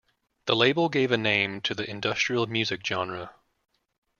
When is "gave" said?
0.89-1.11